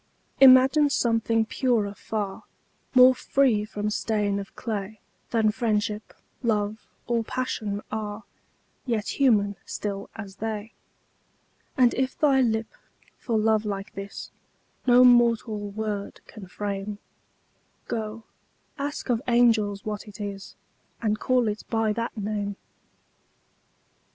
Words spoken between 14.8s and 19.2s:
No mortal word can frame, Go, ask